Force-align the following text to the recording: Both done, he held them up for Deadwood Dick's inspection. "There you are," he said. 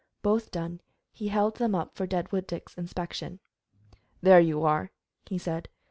Both 0.23 0.49
done, 0.49 0.81
he 1.11 1.27
held 1.27 1.57
them 1.57 1.75
up 1.75 1.93
for 1.93 2.07
Deadwood 2.07 2.47
Dick's 2.47 2.73
inspection. 2.73 3.39
"There 4.19 4.39
you 4.41 4.63
are," 4.63 4.89
he 5.27 5.37
said. 5.37 5.69